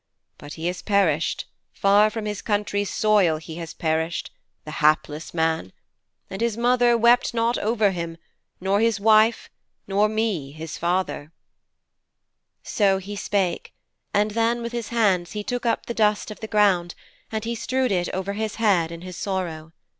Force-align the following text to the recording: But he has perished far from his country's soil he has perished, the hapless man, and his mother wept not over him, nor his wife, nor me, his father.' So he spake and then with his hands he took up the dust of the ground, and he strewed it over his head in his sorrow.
But 0.39 0.53
he 0.53 0.65
has 0.65 0.81
perished 0.81 1.45
far 1.71 2.09
from 2.09 2.25
his 2.25 2.41
country's 2.41 2.89
soil 2.89 3.37
he 3.37 3.57
has 3.57 3.75
perished, 3.75 4.31
the 4.65 4.71
hapless 4.81 5.31
man, 5.31 5.73
and 6.27 6.41
his 6.41 6.57
mother 6.57 6.97
wept 6.97 7.35
not 7.35 7.59
over 7.59 7.91
him, 7.91 8.17
nor 8.59 8.79
his 8.79 8.99
wife, 8.99 9.51
nor 9.85 10.09
me, 10.09 10.53
his 10.53 10.75
father.' 10.75 11.31
So 12.63 12.97
he 12.97 13.15
spake 13.15 13.75
and 14.11 14.31
then 14.31 14.63
with 14.63 14.71
his 14.71 14.87
hands 14.87 15.33
he 15.33 15.43
took 15.43 15.67
up 15.67 15.85
the 15.85 15.93
dust 15.93 16.31
of 16.31 16.39
the 16.39 16.47
ground, 16.47 16.95
and 17.31 17.45
he 17.45 17.53
strewed 17.53 17.91
it 17.91 18.09
over 18.09 18.33
his 18.33 18.55
head 18.55 18.91
in 18.91 19.01
his 19.01 19.17
sorrow. 19.17 19.71